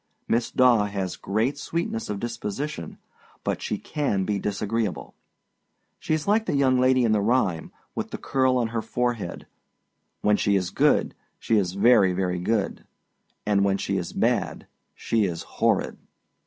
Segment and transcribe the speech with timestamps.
[0.27, 2.97] Miss Daw has great sweetness of disposition,
[3.43, 5.13] but she can be disagreeable.
[5.99, 9.45] She is like the young lady in the rhyme, with the curl on her forehead,
[10.23, 12.83] âWhen she is good, She is very, very good,
[13.45, 15.99] And when she is bad, she is horrid!